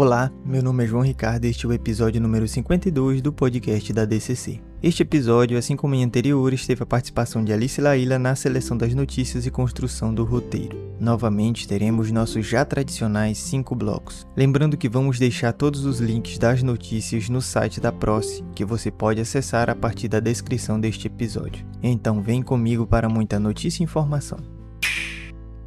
Olá, 0.00 0.32
meu 0.46 0.62
nome 0.62 0.82
é 0.82 0.86
João 0.86 1.02
Ricardo 1.02 1.44
e 1.44 1.50
este 1.50 1.66
é 1.66 1.68
o 1.68 1.74
episódio 1.74 2.22
número 2.22 2.48
52 2.48 3.20
do 3.20 3.30
podcast 3.30 3.92
da 3.92 4.06
DCC. 4.06 4.58
Este 4.82 5.02
episódio, 5.02 5.58
assim 5.58 5.76
como 5.76 5.94
em 5.94 6.02
anteriores, 6.02 6.66
teve 6.66 6.82
a 6.82 6.86
participação 6.86 7.44
de 7.44 7.52
Alice 7.52 7.78
Laila 7.78 8.18
na 8.18 8.34
seleção 8.34 8.78
das 8.78 8.94
notícias 8.94 9.44
e 9.44 9.50
construção 9.50 10.14
do 10.14 10.24
roteiro. 10.24 10.74
Novamente, 10.98 11.68
teremos 11.68 12.10
nossos 12.10 12.46
já 12.46 12.64
tradicionais 12.64 13.36
5 13.36 13.74
blocos. 13.74 14.26
Lembrando 14.34 14.78
que 14.78 14.88
vamos 14.88 15.18
deixar 15.18 15.52
todos 15.52 15.84
os 15.84 16.00
links 16.00 16.38
das 16.38 16.62
notícias 16.62 17.28
no 17.28 17.42
site 17.42 17.78
da 17.78 17.92
Proce, 17.92 18.42
que 18.54 18.64
você 18.64 18.90
pode 18.90 19.20
acessar 19.20 19.68
a 19.68 19.74
partir 19.74 20.08
da 20.08 20.18
descrição 20.18 20.80
deste 20.80 21.08
episódio. 21.08 21.62
Então 21.82 22.22
vem 22.22 22.40
comigo 22.40 22.86
para 22.86 23.06
muita 23.06 23.38
notícia 23.38 23.82
e 23.82 23.84
informação. 23.84 24.59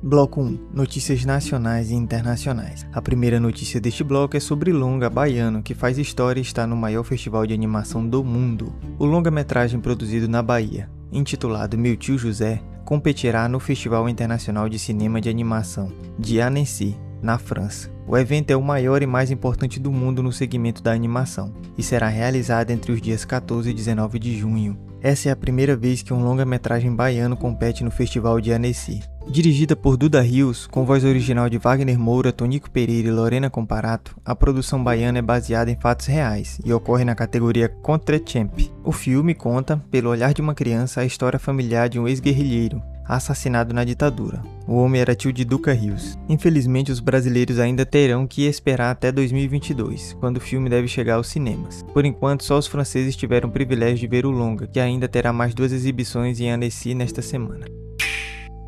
Bloco 0.06 0.42
1 0.42 0.60
Notícias 0.74 1.24
nacionais 1.24 1.90
e 1.90 1.96
internacionais. 1.96 2.86
A 2.92 3.02
primeira 3.02 3.40
notícia 3.40 3.80
deste 3.80 4.04
bloco 4.04 4.36
é 4.36 4.40
sobre 4.42 4.74
Longa 4.74 5.10
Baiano, 5.10 5.64
que 5.64 5.74
faz 5.74 5.98
história 5.98 6.42
e 6.42 6.44
está 6.44 6.68
no 6.68 6.76
maior 6.76 7.06
festival 7.06 7.48
de 7.48 7.54
animação 7.54 8.06
do 8.06 8.22
mundo. 8.22 8.76
O 9.00 9.06
longa-metragem 9.06 9.80
produzido 9.80 10.28
na 10.28 10.44
Bahia, 10.44 10.90
intitulado 11.10 11.78
Meu 11.78 11.96
Tio 11.96 12.18
José, 12.18 12.62
competirá 12.84 13.48
no 13.48 13.62
Festival 13.62 14.10
Internacional 14.10 14.68
de 14.68 14.78
Cinema 14.78 15.22
de 15.22 15.30
Animação 15.30 15.90
de 16.20 16.42
Annecy, 16.42 16.98
na 17.22 17.38
França. 17.38 17.90
O 18.06 18.18
evento 18.18 18.52
é 18.52 18.58
o 18.58 18.62
maior 18.62 19.02
e 19.02 19.08
mais 19.08 19.32
importante 19.32 19.80
do 19.80 19.90
mundo 19.90 20.22
no 20.22 20.34
segmento 20.34 20.84
da 20.84 20.92
animação 20.92 21.54
e 21.78 21.82
será 21.82 22.10
realizado 22.10 22.72
entre 22.72 22.92
os 22.92 23.02
dias 23.02 23.24
14 23.24 23.70
e 23.70 23.74
19 23.74 24.20
de 24.20 24.38
junho. 24.38 24.78
Essa 25.04 25.28
é 25.28 25.32
a 25.34 25.36
primeira 25.36 25.76
vez 25.76 26.02
que 26.02 26.14
um 26.14 26.24
longa-metragem 26.24 26.96
baiano 26.96 27.36
compete 27.36 27.84
no 27.84 27.92
Festival 27.92 28.40
de 28.40 28.54
Annecy. 28.54 29.04
Dirigida 29.28 29.76
por 29.76 29.98
Duda 29.98 30.22
Rios, 30.22 30.66
com 30.66 30.86
voz 30.86 31.04
original 31.04 31.50
de 31.50 31.58
Wagner 31.58 32.00
Moura, 32.00 32.32
Tonico 32.32 32.72
Pereira 32.72 33.10
e 33.10 33.12
Lorena 33.12 33.50
Comparato, 33.50 34.16
a 34.24 34.34
produção 34.34 34.82
baiana 34.82 35.20
é 35.20 35.22
baseada 35.22 35.70
em 35.70 35.76
fatos 35.76 36.06
reais 36.06 36.58
e 36.64 36.72
ocorre 36.72 37.04
na 37.04 37.16
categoria 37.16 37.68
Contre-Champ. 37.68 38.72
O 38.82 38.94
filme 38.94 39.36
conta, 39.36 39.76
pelo 39.92 40.10
olhar 40.10 40.34
de 40.34 40.42
uma 40.42 40.56
criança, 40.56 41.02
a 41.02 41.06
história 41.06 41.38
familiar 41.38 41.90
de 41.90 42.00
um 42.00 42.08
ex-guerrilheiro, 42.08 42.82
assassinado 43.08 43.74
na 43.74 43.84
ditadura. 43.84 44.42
O 44.68 44.76
homem 44.76 45.02
era 45.02 45.16
tio 45.16 45.34
de 45.34 45.44
Duca 45.44 45.74
Rios. 45.74 46.18
Infelizmente, 46.30 46.92
os 46.92 47.00
brasileiros 47.00 47.60
ainda 47.60 47.86
terão 47.86 48.26
que 48.26 48.46
esperar 48.46 48.92
até 48.92 49.12
2022, 49.12 50.16
quando 50.20 50.38
o 50.38 50.42
filme 50.42 50.70
deve 50.70 50.88
chegar 50.88 51.16
aos 51.16 51.28
cinemas. 51.28 51.84
Por 51.94 52.06
enquanto, 52.06 52.44
só 52.44 52.58
os 52.58 52.68
franceses 52.68 53.16
tiveram 53.16 53.50
o 53.50 53.52
privilégio 53.52 54.00
de 54.00 54.08
ver 54.08 54.26
o 54.26 54.32
longa, 54.32 54.68
que 54.68 54.80
ainda 54.80 55.08
terá 55.08 55.34
mais 55.34 55.54
duas 55.54 55.72
exibições 55.72 56.40
em 56.40 56.50
Annecy 56.50 56.94
nesta 56.94 57.22
semana. 57.22 57.66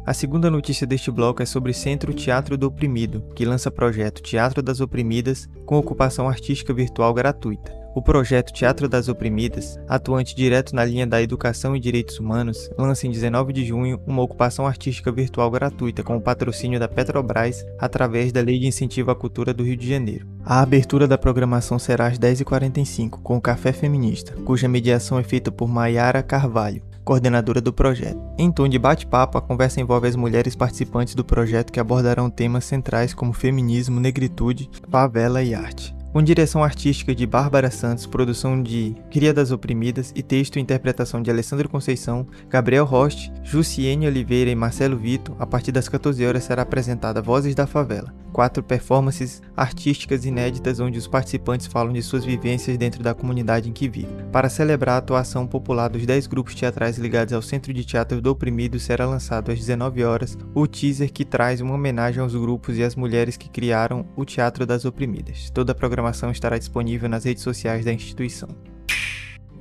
A 0.06 0.14
segunda 0.14 0.52
notícia 0.52 0.86
deste 0.86 1.10
bloco 1.10 1.42
é 1.42 1.48
sobre 1.48 1.74
Centro 1.74 2.14
Teatro 2.14 2.56
do 2.58 2.68
Oprimido, 2.68 3.24
que 3.36 3.44
lança 3.44 3.72
projeto 3.72 4.22
Teatro 4.22 4.62
das 4.62 4.80
Oprimidas 4.80 5.50
com 5.66 5.78
ocupação 5.78 6.30
artística 6.30 6.72
virtual 6.72 7.12
gratuita. 7.12 7.85
O 7.96 8.02
projeto 8.02 8.52
Teatro 8.52 8.90
das 8.90 9.08
Oprimidas, 9.08 9.80
atuante 9.88 10.36
direto 10.36 10.76
na 10.76 10.84
linha 10.84 11.08
da 11.08 11.22
educação 11.22 11.74
e 11.74 11.80
direitos 11.80 12.20
humanos, 12.20 12.70
lança 12.78 13.08
em 13.08 13.10
19 13.10 13.54
de 13.54 13.64
junho 13.64 14.02
uma 14.06 14.22
ocupação 14.22 14.68
artística 14.68 15.10
virtual 15.14 15.50
gratuita 15.50 16.04
com 16.04 16.18
o 16.18 16.22
patrocínio 16.22 16.78
da 16.78 16.90
Petrobras 16.90 17.66
através 17.80 18.34
da 18.34 18.42
Lei 18.42 18.60
de 18.60 18.68
Incentivo 18.68 19.12
à 19.12 19.16
Cultura 19.16 19.54
do 19.54 19.64
Rio 19.64 19.78
de 19.78 19.88
Janeiro. 19.88 20.28
A 20.44 20.60
abertura 20.60 21.08
da 21.08 21.18
programação 21.18 21.80
será 21.80 22.08
às 22.08 22.20
10h45 22.20 23.12
com 23.24 23.38
o 23.38 23.42
Café 23.42 23.72
Feminista, 23.72 24.34
cuja 24.44 24.68
mediação 24.68 25.18
é 25.18 25.24
feita 25.24 25.50
por 25.50 25.70
Maiara 25.70 26.22
Carvalho, 26.22 26.84
coordenadora 27.06 27.62
do 27.62 27.72
projeto. 27.72 28.20
Em 28.38 28.52
tom 28.52 28.68
de 28.68 28.78
bate-papo, 28.78 29.38
a 29.38 29.42
conversa 29.42 29.80
envolve 29.80 30.06
as 30.06 30.18
mulheres 30.18 30.54
participantes 30.54 31.16
do 31.16 31.24
projeto 31.24 31.72
que 31.72 31.80
abordarão 31.80 32.30
temas 32.30 32.66
centrais 32.66 33.14
como 33.14 33.32
feminismo, 33.32 34.02
negritude, 34.02 34.70
favela 34.92 35.42
e 35.42 35.56
arte 35.56 35.96
com 36.16 36.24
direção 36.24 36.64
artística 36.64 37.14
de 37.14 37.28
Bárbara 37.28 37.70
Santos, 37.70 38.06
produção 38.06 38.64
de 38.64 38.96
Cria 39.12 39.34
das 39.34 39.52
Oprimidas 39.52 40.14
e 40.16 40.24
texto 40.24 40.56
e 40.56 40.62
interpretação 40.62 41.22
de 41.22 41.30
Alessandro 41.30 41.68
Conceição, 41.68 42.26
Gabriel 42.48 42.86
Rost, 42.86 43.30
Jussiene 43.44 44.08
Oliveira 44.08 44.50
e 44.50 44.56
Marcelo 44.56 44.96
Vito, 44.96 45.36
a 45.38 45.46
partir 45.46 45.74
das 45.74 45.90
14 45.90 46.26
horas 46.26 46.46
será 46.46 46.62
apresentada 46.62 47.22
Vozes 47.22 47.54
da 47.54 47.68
Favela, 47.68 48.14
quatro 48.32 48.64
performances 48.64 49.42
artísticas 49.58 50.24
inéditas 50.24 50.80
onde 50.80 50.98
os 50.98 51.06
participantes 51.06 51.68
falam 51.68 51.92
de 51.92 52.02
suas 52.02 52.24
vivências 52.24 52.78
dentro 52.78 53.04
da 53.04 53.14
comunidade 53.14 53.70
em 53.70 53.74
que 53.74 53.90
vivem. 53.90 54.16
Para 54.32 54.48
celebrar 54.48 54.96
a 54.96 55.00
atuação 55.00 55.46
popular 55.46 55.90
dos 55.90 56.06
10 56.06 56.28
grupos 56.28 56.56
teatrais 56.56 56.98
ligados 56.98 57.34
ao 57.34 57.42
Centro 57.42 57.74
de 57.74 57.84
Teatro 57.84 58.22
do 58.22 58.32
Oprimido, 58.32 58.80
será 58.80 59.06
lançado 59.06 59.52
às 59.52 59.60
19 59.60 60.06
horas 60.06 60.38
o 60.54 60.66
teaser 60.66 61.12
que 61.12 61.26
traz 61.26 61.60
uma 61.60 61.74
homenagem 61.74 62.22
aos 62.22 62.34
grupos 62.34 62.78
e 62.78 62.84
às 62.84 62.96
mulheres 62.96 63.36
que 63.36 63.50
criaram 63.50 64.06
o 64.16 64.24
Teatro 64.24 64.66
das 64.66 64.86
Oprimidas. 64.86 65.50
Toda 65.50 65.74
a 65.74 65.76
programação 65.76 66.05
informação 66.06 66.30
estará 66.30 66.58
disponível 66.58 67.10
nas 67.10 67.24
redes 67.24 67.42
sociais 67.42 67.84
da 67.84 67.92
instituição. 67.92 68.50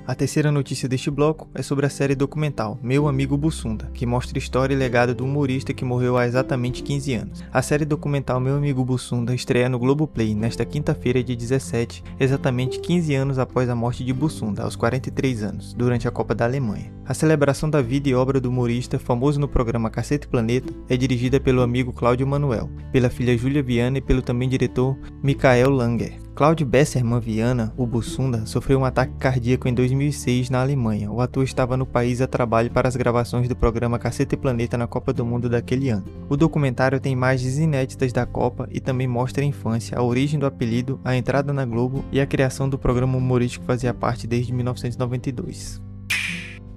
A 0.06 0.14
terceira 0.14 0.52
notícia 0.52 0.86
deste 0.86 1.10
bloco 1.10 1.48
é 1.54 1.62
sobre 1.62 1.86
a 1.86 1.88
série 1.88 2.14
documental 2.14 2.78
Meu 2.82 3.08
Amigo 3.08 3.38
Bussunda, 3.38 3.90
que 3.94 4.04
mostra 4.04 4.36
a 4.36 4.38
história 4.38 4.74
e 4.74 4.76
legado 4.76 5.14
do 5.14 5.24
humorista 5.24 5.72
que 5.72 5.82
morreu 5.82 6.18
há 6.18 6.26
exatamente 6.26 6.82
15 6.82 7.14
anos. 7.14 7.44
A 7.50 7.62
série 7.62 7.86
documental 7.86 8.38
Meu 8.38 8.54
Amigo 8.54 8.84
Bussunda 8.84 9.34
estreia 9.34 9.66
no 9.66 9.78
Globoplay 9.78 10.34
nesta 10.34 10.62
quinta-feira, 10.62 11.24
de 11.24 11.34
17, 11.34 12.04
exatamente 12.20 12.80
15 12.80 13.14
anos 13.14 13.38
após 13.38 13.70
a 13.70 13.74
morte 13.74 14.04
de 14.04 14.12
Bussunda, 14.12 14.62
aos 14.62 14.76
43 14.76 15.42
anos, 15.42 15.72
durante 15.72 16.06
a 16.06 16.10
Copa 16.10 16.34
da 16.34 16.44
Alemanha. 16.44 16.92
A 17.06 17.14
celebração 17.14 17.70
da 17.70 17.80
vida 17.80 18.06
e 18.06 18.14
obra 18.14 18.38
do 18.38 18.50
humorista, 18.50 18.98
famoso 18.98 19.40
no 19.40 19.48
programa 19.48 19.88
Cacete 19.88 20.28
Planeta, 20.28 20.70
é 20.86 20.98
dirigida 20.98 21.40
pelo 21.40 21.62
amigo 21.62 21.94
Cláudio 21.94 22.26
Manuel, 22.26 22.68
pela 22.92 23.08
filha 23.08 23.38
Júlia 23.38 23.62
Viana 23.62 23.96
e 23.96 24.02
pelo 24.02 24.20
também 24.20 24.50
diretor 24.50 24.98
Michael 25.22 25.70
Langer. 25.70 26.23
Claude 26.34 26.64
Besserman 26.64 27.20
Viana, 27.20 27.72
o 27.76 27.86
Bussunda, 27.86 28.44
sofreu 28.44 28.80
um 28.80 28.84
ataque 28.84 29.14
cardíaco 29.20 29.68
em 29.68 29.72
2006 29.72 30.50
na 30.50 30.60
Alemanha. 30.60 31.08
O 31.08 31.20
ator 31.20 31.44
estava 31.44 31.76
no 31.76 31.86
país 31.86 32.20
a 32.20 32.26
trabalho 32.26 32.72
para 32.72 32.88
as 32.88 32.96
gravações 32.96 33.48
do 33.48 33.54
programa 33.54 34.00
Cacete 34.00 34.36
Planeta 34.36 34.76
na 34.76 34.88
Copa 34.88 35.12
do 35.12 35.24
Mundo 35.24 35.48
daquele 35.48 35.90
ano. 35.90 36.04
O 36.28 36.36
documentário 36.36 36.98
tem 36.98 37.12
imagens 37.12 37.56
inéditas 37.56 38.12
da 38.12 38.26
Copa 38.26 38.68
e 38.72 38.80
também 38.80 39.06
mostra 39.06 39.44
a 39.44 39.46
infância, 39.46 39.96
a 39.96 40.02
origem 40.02 40.40
do 40.40 40.46
apelido, 40.46 41.00
a 41.04 41.14
entrada 41.14 41.52
na 41.52 41.64
Globo 41.64 42.04
e 42.10 42.20
a 42.20 42.26
criação 42.26 42.68
do 42.68 42.76
programa 42.76 43.16
humorístico 43.16 43.62
que 43.62 43.68
fazia 43.68 43.94
parte 43.94 44.26
desde 44.26 44.52
1992. 44.52 45.83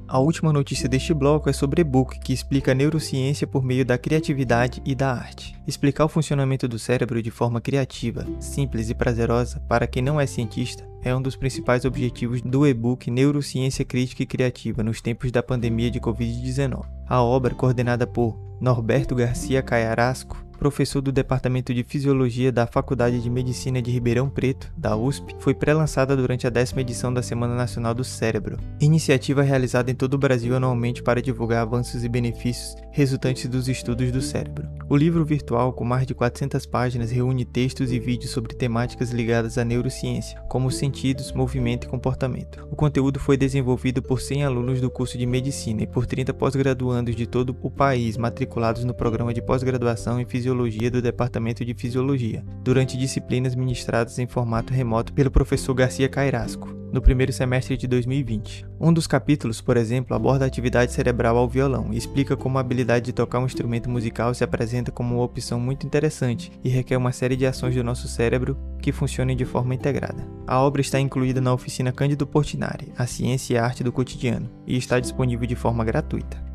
A 0.08 0.20
última 0.20 0.54
notícia 0.54 0.88
deste 0.88 1.14
bloco 1.14 1.50
é 1.50 1.54
sobre 1.54 1.82
e-book, 1.82 2.18
que 2.20 2.32
explica 2.32 2.72
a 2.72 2.76
neurociência 2.76 3.46
por 3.46 3.62
meio 3.62 3.84
da 3.84 3.98
criatividade 3.98 4.82
e 4.86 4.96
da 4.96 5.12
arte. 5.12 5.54
Explicar 5.68 6.06
o 6.06 6.10
funcionamento 6.10 6.66
do 6.66 6.80
cérebro 6.80 7.22
de 7.22 7.30
forma 7.30 7.60
criativa, 7.60 8.26
simples 8.40 8.90
e 8.90 8.96
prazerosa 8.96 9.62
para 9.68 9.86
quem 9.86 10.02
não 10.02 10.20
é 10.20 10.26
cientista 10.26 10.88
é 11.04 11.16
um 11.16 11.22
dos 11.22 11.36
principais 11.36 11.86
objetivos 11.86 12.42
do 12.42 12.66
e-book 12.66 13.12
Neurociência 13.12 13.84
Crítica 13.84 14.24
e 14.24 14.26
Criativa 14.26 14.82
nos 14.82 15.02
tempos 15.02 15.32
da 15.32 15.44
pandemia 15.44 15.92
de 15.92 16.00
Covid-19. 16.00 16.86
A 17.08 17.22
obra, 17.22 17.54
coordenada 17.54 18.08
por 18.08 18.38
Norberto 18.60 19.14
Garcia 19.14 19.62
Caiarasco, 19.62 20.44
professor 20.58 21.02
do 21.02 21.12
Departamento 21.12 21.74
de 21.74 21.84
Fisiologia 21.84 22.52
da 22.52 22.68
Faculdade 22.68 23.22
de 23.22 23.30
Medicina 23.30 23.82
de 23.82 23.92
Ribeirão 23.92 24.30
Preto, 24.30 24.72
da 24.76 24.98
USP, 24.98 25.36
foi 25.40 25.54
pré-lançada 25.54 26.18
durante 26.18 26.46
a 26.46 26.50
décima 26.50 26.82
edição 26.82 27.14
da 27.14 27.22
Semana 27.22 27.56
Nacional 27.56 27.94
do 27.94 28.04
Cérebro, 28.04 28.58
iniciativa 28.82 29.42
realizada 29.42 29.92
em 29.92 29.96
todo 29.96 30.16
o 30.16 30.18
Brasil 30.18 30.56
anualmente 30.56 31.04
para 31.04 31.22
divulgar 31.22 31.62
avanços 31.62 32.04
e 32.04 32.10
benefícios 32.10 32.76
resultantes 32.98 33.48
dos 33.48 33.68
estudos 33.68 34.12
do 34.12 34.24
cérebro. 34.24 34.68
O 34.90 34.98
livro 34.98 35.24
virtual, 35.24 35.72
com 35.72 35.86
mais 35.86 36.08
de 36.08 36.16
400 36.16 36.66
páginas, 36.66 37.12
reúne 37.12 37.46
textos 37.46 37.92
e 37.92 38.00
vídeos 38.00 38.32
sobre 38.32 38.56
temáticas 38.56 39.12
ligadas 39.12 39.60
à 39.60 39.64
neurociência, 39.64 40.42
como 40.50 40.72
sentidos, 40.72 41.32
movimento 41.32 41.86
e 41.86 41.88
comportamento. 41.88 42.68
O 42.72 42.76
conteúdo 42.76 43.20
foi 43.20 43.38
desenvolvido 43.38 44.02
por 44.02 44.20
100 44.20 44.46
alunos 44.46 44.82
do 44.82 44.90
curso 44.90 45.16
de 45.16 45.28
medicina 45.28 45.84
e 45.84 45.88
por 45.88 46.08
30 46.08 46.34
pós-graduandos 46.34 47.16
de 47.16 47.28
todo 47.28 47.56
o 47.62 47.70
país 47.70 48.18
matriculados 48.18 48.84
no 48.84 48.96
programa 48.96 49.32
de 49.32 49.44
pós-graduação 49.44 50.20
em 50.20 50.26
fisiologia 50.26 50.90
do 50.90 51.00
Departamento 51.00 51.64
de 51.64 51.76
Fisiologia, 51.76 52.44
durante 52.64 52.98
disciplinas 52.98 53.54
ministradas 53.54 54.18
em 54.18 54.26
formato 54.26 54.74
remoto 54.74 55.14
pelo 55.14 55.30
professor 55.30 55.76
Garcia 55.76 56.10
Cairasco, 56.10 56.77
no 56.98 57.02
primeiro 57.02 57.32
semestre 57.32 57.78
de 57.78 57.86
2020. 57.86 58.66
Um 58.80 58.92
dos 58.92 59.06
capítulos, 59.06 59.62
por 59.62 59.78
exemplo, 59.78 60.16
aborda 60.16 60.46
a 60.46 60.48
atividade 60.48 60.92
cerebral 60.92 61.38
ao 61.38 61.48
violão 61.48 61.94
e 61.94 61.98
explica 61.98 62.36
como 62.36 62.58
a 62.58 62.62
habilidade 62.62 63.06
de 63.06 63.14
tocar 63.14 63.38
um 63.38 63.46
instrumento 63.46 63.88
musical 63.88 64.34
se 64.34 64.44
apresenta 64.44 64.92
como 64.92 65.14
uma 65.14 65.24
opção 65.24 65.60
muito 65.60 65.86
interessante 65.86 66.52
e 66.64 66.70
requer 66.70 66.98
uma 66.98 67.12
série 67.12 67.36
de 67.36 67.46
ações 67.46 67.76
do 67.76 67.84
nosso 67.84 68.08
cérebro 68.08 68.58
que 68.82 68.92
funcionem 68.92 69.38
de 69.38 69.46
forma 69.46 69.76
integrada. 69.76 70.28
A 70.48 70.60
obra 70.60 70.82
está 70.82 71.00
incluída 71.00 71.40
na 71.40 71.54
oficina 71.54 71.92
Cândido 71.92 72.26
Portinari, 72.26 72.92
A 72.98 73.06
Ciência 73.06 73.54
e 73.54 73.58
a 73.60 73.64
Arte 73.64 73.84
do 73.84 73.92
Cotidiano, 73.92 74.50
e 74.66 74.76
está 74.76 75.00
disponível 75.00 75.46
de 75.46 75.56
forma 75.56 75.86
gratuita. 75.86 76.47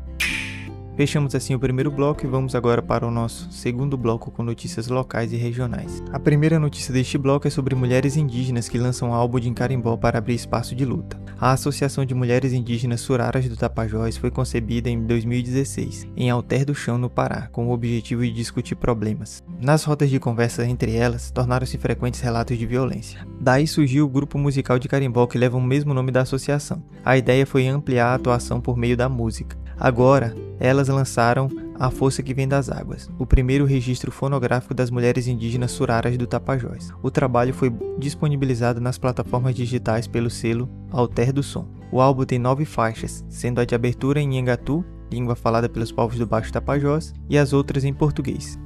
Fechamos 0.95 1.33
assim 1.33 1.55
o 1.55 1.59
primeiro 1.59 1.89
bloco 1.89 2.23
e 2.23 2.29
vamos 2.29 2.53
agora 2.53 2.79
para 2.79 3.07
o 3.07 3.09
nosso 3.09 3.51
segundo 3.51 3.97
bloco 3.97 4.29
com 4.29 4.43
notícias 4.43 4.87
locais 4.87 5.33
e 5.33 5.37
regionais. 5.37 6.03
A 6.11 6.19
primeira 6.19 6.59
notícia 6.59 6.93
deste 6.93 7.17
bloco 7.17 7.47
é 7.47 7.49
sobre 7.51 7.73
mulheres 7.73 8.15
indígenas 8.15 8.69
que 8.69 8.77
lançam 8.77 9.11
álbum 9.11 9.39
de 9.39 9.51
Carimbó 9.51 9.97
para 9.97 10.19
abrir 10.19 10.35
espaço 10.35 10.75
de 10.75 10.85
luta. 10.85 11.19
A 11.39 11.51
Associação 11.51 12.05
de 12.05 12.13
Mulheres 12.13 12.53
Indígenas 12.53 13.01
Suraras 13.01 13.49
do 13.49 13.57
Tapajós 13.57 14.17
foi 14.17 14.29
concebida 14.29 14.87
em 14.87 15.03
2016, 15.05 16.07
em 16.15 16.29
Alter 16.29 16.63
do 16.63 16.75
Chão, 16.75 16.97
no 16.97 17.09
Pará, 17.09 17.49
com 17.51 17.67
o 17.67 17.71
objetivo 17.73 18.21
de 18.21 18.31
discutir 18.31 18.75
problemas. 18.75 19.43
Nas 19.59 19.83
rotas 19.83 20.11
de 20.11 20.19
conversa 20.19 20.65
entre 20.65 20.95
elas, 20.95 21.31
tornaram-se 21.31 21.77
frequentes 21.77 22.21
relatos 22.21 22.57
de 22.57 22.65
violência. 22.67 23.27
Daí 23.41 23.65
surgiu 23.65 24.05
o 24.05 24.09
grupo 24.09 24.37
musical 24.37 24.77
de 24.77 24.87
carimbó 24.87 25.25
que 25.25 25.39
leva 25.39 25.57
o 25.57 25.61
mesmo 25.61 25.93
nome 25.93 26.11
da 26.11 26.21
associação. 26.21 26.83
A 27.03 27.17
ideia 27.17 27.45
foi 27.45 27.67
ampliar 27.67 28.07
a 28.07 28.15
atuação 28.15 28.61
por 28.61 28.77
meio 28.77 28.95
da 28.95 29.09
música. 29.09 29.62
Agora, 29.79 30.35
elas 30.59 30.87
lançaram 30.87 31.49
A 31.79 31.89
Força 31.89 32.23
que 32.23 32.33
Vem 32.33 32.47
das 32.47 32.69
Águas, 32.69 33.09
o 33.17 33.25
primeiro 33.25 33.65
registro 33.65 34.11
fonográfico 34.11 34.73
das 34.73 34.89
mulheres 34.89 35.27
indígenas 35.27 35.71
suraras 35.71 36.17
do 36.17 36.27
Tapajós. 36.27 36.91
O 37.01 37.11
trabalho 37.11 37.53
foi 37.53 37.71
disponibilizado 37.97 38.79
nas 38.79 38.97
plataformas 38.97 39.55
digitais 39.55 40.07
pelo 40.07 40.29
selo 40.29 40.69
Alter 40.91 41.33
do 41.33 41.43
Som. 41.43 41.67
O 41.91 42.01
álbum 42.01 42.25
tem 42.25 42.39
nove 42.39 42.65
faixas, 42.65 43.23
sendo 43.29 43.59
a 43.61 43.65
de 43.65 43.75
abertura 43.75 44.19
em 44.19 44.27
Nhangatu, 44.27 44.83
língua 45.11 45.35
falada 45.35 45.69
pelos 45.69 45.91
povos 45.91 46.17
do 46.17 46.25
Baixo 46.25 46.51
Tapajós, 46.51 47.13
e 47.29 47.37
as 47.37 47.53
outras 47.53 47.83
em 47.83 47.93
português. 47.93 48.57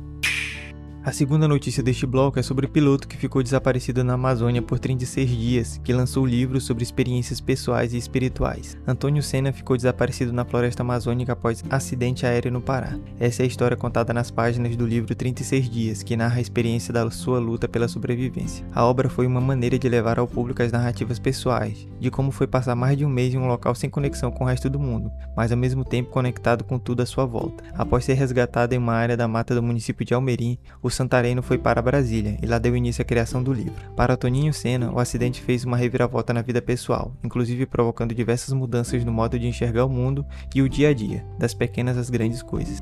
A 1.07 1.13
segunda 1.13 1.47
notícia 1.47 1.81
deste 1.81 2.05
bloco 2.05 2.37
é 2.37 2.43
sobre 2.43 2.65
o 2.65 2.69
piloto 2.69 3.07
que 3.07 3.15
ficou 3.15 3.41
desaparecido 3.41 4.03
na 4.03 4.15
Amazônia 4.15 4.61
por 4.61 4.77
36 4.77 5.29
dias, 5.29 5.81
que 5.81 5.93
lançou 5.93 6.23
o 6.23 6.27
livro 6.27 6.59
sobre 6.59 6.83
experiências 6.83 7.39
pessoais 7.39 7.93
e 7.93 7.97
espirituais. 7.97 8.75
Antônio 8.85 9.23
Senna 9.23 9.53
ficou 9.53 9.77
desaparecido 9.77 10.33
na 10.33 10.43
floresta 10.43 10.83
amazônica 10.83 11.31
após 11.31 11.63
acidente 11.69 12.25
aéreo 12.25 12.51
no 12.51 12.59
Pará. 12.59 12.99
Essa 13.17 13.41
é 13.41 13.45
a 13.45 13.47
história 13.47 13.77
contada 13.77 14.13
nas 14.13 14.29
páginas 14.29 14.75
do 14.75 14.85
livro 14.85 15.15
36 15.15 15.69
Dias, 15.69 16.03
que 16.03 16.17
narra 16.17 16.39
a 16.39 16.41
experiência 16.41 16.93
da 16.93 17.09
sua 17.09 17.39
luta 17.39 17.69
pela 17.69 17.87
sobrevivência. 17.87 18.65
A 18.73 18.83
obra 18.83 19.09
foi 19.09 19.25
uma 19.25 19.39
maneira 19.39 19.79
de 19.79 19.87
levar 19.87 20.19
ao 20.19 20.27
público 20.27 20.61
as 20.61 20.73
narrativas 20.73 21.19
pessoais, 21.19 21.87
de 22.01 22.11
como 22.11 22.31
foi 22.31 22.47
passar 22.47 22.75
mais 22.75 22.97
de 22.97 23.05
um 23.05 23.09
mês 23.09 23.33
em 23.33 23.37
um 23.37 23.47
local 23.47 23.73
sem 23.73 23.89
conexão 23.89 24.29
com 24.29 24.43
o 24.43 24.47
resto 24.47 24.69
do 24.69 24.77
mundo, 24.77 25.09
mas 25.37 25.53
ao 25.53 25.57
mesmo 25.57 25.85
tempo 25.85 26.09
conectado 26.09 26.65
com 26.65 26.77
tudo 26.77 27.01
à 27.01 27.05
sua 27.05 27.25
volta. 27.25 27.63
Após 27.75 28.03
ser 28.03 28.15
resgatado 28.15 28.75
em 28.75 28.77
uma 28.77 28.93
área 28.93 29.15
da 29.15 29.25
mata 29.25 29.55
do 29.55 29.63
município 29.63 30.05
de 30.05 30.13
Almerim, 30.13 30.59
o 30.83 30.96
Santareno 30.97 31.43
foi 31.43 31.59
para 31.59 31.81
Brasília 31.81 32.37
e 32.41 32.47
lá 32.47 32.57
deu 32.57 32.75
início 32.75 33.03
à 33.03 33.05
criação 33.05 33.43
do 33.43 33.53
livro. 33.53 33.73
Para 33.95 34.17
Toninho 34.17 34.51
Senna, 34.51 34.91
o 34.91 34.99
acidente 34.99 35.41
fez 35.41 35.63
uma 35.63 35.77
reviravolta 35.77 36.33
na 36.33 36.41
vida 36.41 36.59
pessoal, 36.59 37.15
inclusive 37.23 37.67
provocando 37.67 38.15
diversas 38.15 38.51
mudanças 38.51 39.05
no 39.05 39.11
modo 39.11 39.37
de 39.37 39.47
enxergar 39.47 39.85
o 39.85 39.89
mundo 39.89 40.25
e 40.55 40.61
o 40.61 40.67
dia 40.67 40.89
a 40.89 40.93
dia, 40.93 41.23
das 41.37 41.53
pequenas 41.53 41.97
às 41.97 42.09
grandes 42.09 42.41
coisas. 42.41 42.81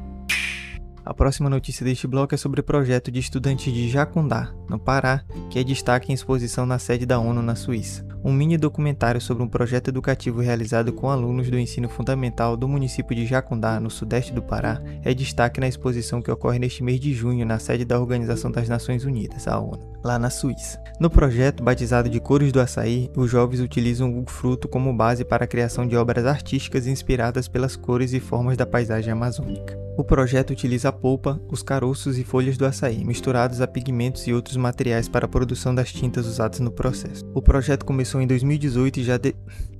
A 1.03 1.13
próxima 1.13 1.49
notícia 1.49 1.85
deste 1.85 2.07
bloco 2.07 2.33
é 2.33 2.37
sobre 2.37 2.61
o 2.61 2.63
projeto 2.63 3.11
de 3.11 3.19
estudantes 3.19 3.71
de 3.71 3.89
Jacundá, 3.89 4.51
no 4.69 4.79
Pará, 4.79 5.21
que 5.49 5.59
é 5.59 5.63
destaque 5.63 6.11
em 6.11 6.15
exposição 6.15 6.65
na 6.65 6.79
sede 6.79 7.05
da 7.05 7.19
ONU 7.19 7.41
na 7.41 7.55
Suíça. 7.55 8.14
Um 8.25 8.33
mini 8.33 8.57
documentário 8.57 9.21
sobre 9.21 9.43
um 9.43 9.47
projeto 9.47 9.89
educativo 9.89 10.41
realizado 10.41 10.91
com 10.91 11.11
alunos 11.11 11.47
do 11.47 11.59
ensino 11.59 11.87
fundamental 11.87 12.57
do 12.57 12.67
município 12.67 13.15
de 13.15 13.23
Jacundá, 13.23 13.79
no 13.79 13.91
sudeste 13.91 14.33
do 14.33 14.41
Pará, 14.41 14.81
é 15.03 15.13
destaque 15.13 15.59
na 15.59 15.67
exposição 15.67 16.23
que 16.23 16.31
ocorre 16.31 16.57
neste 16.57 16.83
mês 16.83 16.99
de 16.99 17.13
junho 17.13 17.45
na 17.45 17.59
sede 17.59 17.85
da 17.85 17.99
Organização 17.99 18.49
das 18.49 18.67
Nações 18.67 19.05
Unidas, 19.05 19.47
a 19.47 19.59
ONU, 19.59 19.93
lá 20.03 20.17
na 20.17 20.31
Suíça. 20.31 20.81
No 20.99 21.07
projeto, 21.07 21.61
batizado 21.61 22.09
de 22.09 22.19
Cores 22.19 22.51
do 22.51 22.59
Açaí, 22.59 23.11
os 23.15 23.29
jovens 23.29 23.59
utilizam 23.59 24.17
o 24.17 24.25
fruto 24.27 24.67
como 24.67 24.91
base 24.91 25.23
para 25.23 25.43
a 25.43 25.47
criação 25.47 25.85
de 25.85 25.95
obras 25.95 26.25
artísticas 26.25 26.87
inspiradas 26.87 27.47
pelas 27.47 27.75
cores 27.75 28.11
e 28.11 28.19
formas 28.19 28.57
da 28.57 28.65
paisagem 28.65 29.13
amazônica. 29.13 29.85
O 29.97 30.03
projeto 30.03 30.51
utiliza 30.51 30.89
a 30.89 30.91
polpa, 30.91 31.39
os 31.49 31.63
caroços 31.63 32.17
e 32.17 32.23
folhas 32.23 32.57
do 32.57 32.65
açaí, 32.65 33.05
misturados 33.05 33.61
a 33.61 33.67
pigmentos 33.67 34.27
e 34.27 34.33
outros 34.33 34.57
materiais 34.57 35.07
para 35.07 35.25
a 35.25 35.29
produção 35.29 35.73
das 35.73 35.91
tintas 35.91 36.27
usadas 36.27 36.59
no 36.59 36.69
processo. 36.69 37.23
O 37.33 37.41
projeto 37.41 37.85
começou 37.85 38.14
em 38.21 38.27
2018 38.27 38.99
e 38.99 39.03
já, 39.03 39.17
de... 39.17 39.35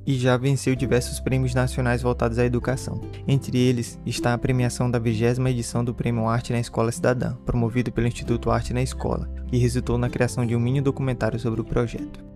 e 0.06 0.16
já 0.16 0.38
venceu 0.38 0.76
diversos 0.76 1.20
prêmios 1.20 1.54
nacionais 1.54 2.02
voltados 2.02 2.38
à 2.38 2.46
educação. 2.46 3.02
Entre 3.28 3.58
eles 3.58 4.00
está 4.06 4.34
a 4.34 4.38
premiação 4.38 4.90
da 4.90 5.00
20 5.00 5.40
edição 5.48 5.84
do 5.84 5.94
Prêmio 5.94 6.28
Arte 6.28 6.54
na 6.54 6.60
Escola 6.60 6.92
Cidadã, 6.92 7.36
promovido 7.46 7.92
pelo 7.92 8.08
Instituto 8.08 8.52
Arte 8.52 8.74
na 8.74 8.82
Escola, 8.82 9.30
que 9.48 9.58
resultou 9.58 9.98
na 9.98 10.10
criação 10.10 10.46
de 10.46 10.56
um 10.56 10.60
mini 10.60 10.82
documentário 10.82 11.40
sobre 11.40 11.62
o 11.62 11.66
projeto. 11.66 12.35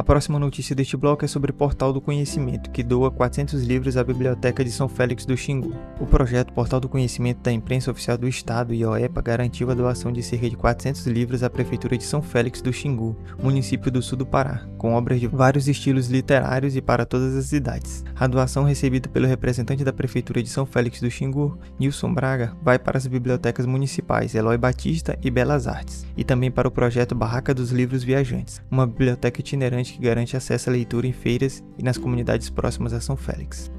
A 0.00 0.02
próxima 0.02 0.38
notícia 0.38 0.74
deste 0.74 0.96
bloco 0.96 1.26
é 1.26 1.28
sobre 1.28 1.50
o 1.50 1.54
Portal 1.54 1.92
do 1.92 2.00
Conhecimento, 2.00 2.70
que 2.70 2.82
doa 2.82 3.10
400 3.10 3.62
livros 3.64 3.98
à 3.98 4.02
Biblioteca 4.02 4.64
de 4.64 4.70
São 4.70 4.88
Félix 4.88 5.26
do 5.26 5.36
Xingu. 5.36 5.74
O 6.00 6.06
projeto 6.06 6.54
Portal 6.54 6.80
do 6.80 6.88
Conhecimento 6.88 7.42
da 7.42 7.52
Imprensa 7.52 7.90
Oficial 7.90 8.16
do 8.16 8.26
Estado 8.26 8.72
e 8.72 8.82
OEPA 8.82 9.20
garantiu 9.20 9.70
a 9.70 9.74
doação 9.74 10.10
de 10.10 10.22
cerca 10.22 10.48
de 10.48 10.56
400 10.56 11.06
livros 11.06 11.42
à 11.42 11.50
Prefeitura 11.50 11.98
de 11.98 12.04
São 12.04 12.22
Félix 12.22 12.62
do 12.62 12.72
Xingu, 12.72 13.14
município 13.42 13.90
do 13.90 14.00
sul 14.00 14.16
do 14.16 14.24
Pará, 14.24 14.66
com 14.78 14.94
obras 14.94 15.20
de 15.20 15.26
vários 15.26 15.68
estilos 15.68 16.08
literários 16.08 16.76
e 16.76 16.80
para 16.80 17.04
todas 17.04 17.36
as 17.36 17.52
idades. 17.52 18.02
A 18.16 18.26
doação 18.26 18.64
recebida 18.64 19.06
pelo 19.06 19.26
representante 19.26 19.84
da 19.84 19.92
Prefeitura 19.92 20.42
de 20.42 20.48
São 20.48 20.64
Félix 20.64 21.02
do 21.02 21.10
Xingu, 21.10 21.58
Nilson 21.78 22.14
Braga, 22.14 22.56
vai 22.62 22.78
para 22.78 22.96
as 22.96 23.06
bibliotecas 23.06 23.66
municipais 23.66 24.34
Eloy 24.34 24.56
Batista 24.56 25.18
e 25.22 25.30
Belas 25.30 25.66
Artes, 25.66 26.06
e 26.16 26.24
também 26.24 26.50
para 26.50 26.68
o 26.68 26.70
projeto 26.70 27.14
Barraca 27.14 27.52
dos 27.52 27.70
Livros 27.70 28.02
Viajantes, 28.02 28.62
uma 28.70 28.86
biblioteca 28.86 29.40
itinerante 29.40 29.89
que 29.92 30.00
garante 30.00 30.36
acesso 30.36 30.70
à 30.70 30.72
leitura 30.72 31.06
em 31.06 31.12
feiras 31.12 31.62
e 31.78 31.82
nas 31.82 31.98
comunidades 31.98 32.50
próximas 32.50 32.92
a 32.92 33.00
São 33.00 33.16
Félix. 33.16 33.70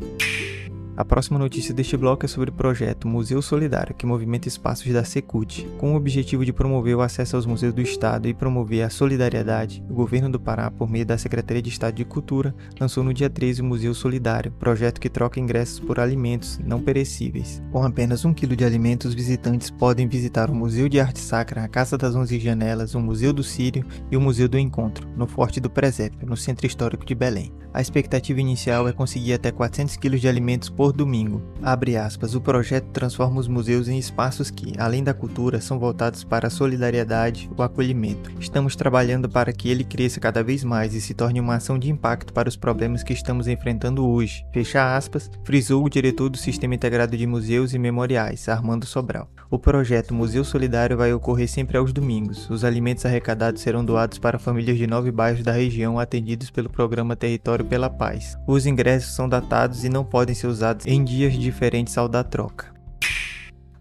A 0.98 1.06
próxima 1.06 1.40
notícia 1.40 1.74
deste 1.74 1.96
bloco 1.96 2.26
é 2.26 2.28
sobre 2.28 2.50
o 2.50 2.54
projeto 2.54 3.08
Museu 3.08 3.42
Solidário, 3.42 3.96
que 3.96 4.06
movimenta 4.06 4.50
espaços 4.50 4.92
da 4.92 5.06
Secult. 5.06 5.66
Com 5.78 5.94
o 5.94 5.96
objetivo 5.96 6.44
de 6.44 6.52
promover 6.52 6.96
o 6.98 7.02
acesso 7.02 7.38
aos 7.38 7.46
museus 7.46 7.74
do 7.74 7.82
Estado 7.82 8.28
e 8.28 8.34
promover 8.34 8.84
a 8.84 8.90
solidariedade, 8.90 9.82
o 9.90 9.94
governo 9.94 10.30
do 10.30 10.40
Pará, 10.40 10.70
por 10.70 10.90
meio 10.90 11.06
da 11.06 11.18
Secretaria 11.18 11.62
de 11.62 11.70
Estado 11.70 11.96
de 11.96 12.04
Cultura, 12.04 12.54
lançou 12.80 13.06
no 13.06 13.14
dia 13.14 13.30
13 13.30 13.62
o 13.62 13.66
Museu 13.66 13.94
Solidário, 13.94 14.52
projeto 14.52 15.00
que 15.00 15.10
troca 15.10 15.40
ingressos 15.40 15.80
por 15.80 15.98
alimentos 15.98 16.60
não 16.60 16.82
perecíveis. 16.82 17.64
Com 17.72 17.84
apenas 17.84 18.26
um 18.26 18.34
quilo 18.34 18.56
de 18.56 18.66
alimentos, 18.66 19.08
os 19.08 19.14
visitantes 19.14 19.72
podem 19.72 20.10
visitar 20.10 20.50
o 20.50 20.56
Museu 20.56 20.90
de 20.90 21.00
Arte 21.00 21.20
Sacra, 21.20 21.64
a 21.64 21.70
Casa 21.70 21.98
das 21.98 22.16
Onze 22.16 22.38
Janelas, 22.38 22.96
o 22.96 23.00
Museu 23.00 23.32
do 23.32 23.44
Sírio 23.44 23.86
e 24.12 24.18
o 24.18 24.22
Museu 24.22 24.50
do 24.50 24.60
Encontro, 24.60 25.08
no 25.16 25.26
Forte 25.26 25.62
do 25.62 25.70
Presépio, 25.70 26.28
no 26.28 26.36
Centro 26.36 26.68
Histórico 26.68 27.06
de 27.06 27.16
Belém. 27.16 27.54
A 27.74 27.80
expectativa 27.80 28.42
inicial 28.42 28.88
é 28.88 28.92
conseguir 28.92 29.34
até 29.34 29.50
400 29.50 29.96
quilos 29.96 30.20
de 30.20 30.28
alimentos 30.28 30.70
por 30.70 30.92
domingo. 30.92 31.42
Aspas, 31.62 32.36
o 32.36 32.42
projeto 32.42 32.88
transforma 32.92 33.40
os 33.40 33.48
museus 33.48 33.88
em 33.88 33.98
espaços 33.98 34.52
que, 34.52 34.74
além 34.78 35.04
da 35.04 35.14
cultura, 35.14 35.62
são 35.62 35.80
voltados 35.80 36.24
para 36.24 36.48
a 36.48 36.50
solidariedade, 36.50 37.50
o 37.58 37.64
acolhimento. 37.64 38.30
Estamos 38.40 38.76
trabalhando 38.76 39.30
para 39.30 39.54
que 39.54 39.70
ele 39.70 39.84
cresça 39.84 40.20
cada 40.20 40.44
vez 40.44 40.64
mais 40.64 40.94
e 40.94 41.02
se 41.02 41.14
torne 41.14 41.40
uma 41.40 41.56
ação 41.56 41.80
de 41.80 41.90
impacto 41.90 42.34
para 42.34 42.50
os 42.50 42.58
problemas 42.58 43.04
que 43.04 43.14
estamos 43.14 43.48
enfrentando 43.48 44.06
hoje. 44.06 44.46
Fecha 44.54 44.96
aspas, 44.96 45.30
frisou 45.44 45.86
o 45.86 45.90
diretor 45.90 46.30
do 46.30 46.38
Sistema 46.38 46.76
Integrado 46.76 47.16
de 47.16 47.26
Museus 47.26 47.74
e 47.74 47.80
Memoriais, 47.80 48.50
Armando 48.50 48.86
Sobral. 48.86 49.30
O 49.50 49.60
projeto 49.60 50.14
Museu 50.14 50.44
Solidário 50.44 50.98
vai 50.98 51.14
ocorrer 51.14 51.48
sempre 51.48 51.78
aos 51.78 51.94
domingos. 51.94 52.50
Os 52.50 52.64
alimentos 52.64 53.06
arrecadados 53.06 53.62
serão 53.62 53.84
doados 53.84 54.18
para 54.18 54.40
famílias 54.40 54.78
de 54.78 54.88
nove 54.88 55.12
bairros 55.12 55.44
da 55.44 55.52
região 55.52 56.00
atendidos 56.00 56.50
pelo 56.50 56.70
programa 56.70 57.16
Território 57.16 57.61
pela 57.64 57.90
Paz. 57.90 58.38
Os 58.48 58.66
ingressos 58.66 59.14
são 59.14 59.28
datados 59.28 59.84
e 59.84 59.90
não 59.90 60.04
podem 60.04 60.36
ser 60.36 60.48
usados 60.48 60.86
em 60.86 61.04
dias 61.04 61.34
diferentes 61.34 61.98
ao 61.98 62.08
da 62.08 62.24
troca. 62.24 62.72